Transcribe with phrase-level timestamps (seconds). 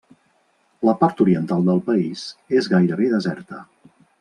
[0.89, 2.25] La part oriental del país
[2.63, 3.63] és gairebé deserta.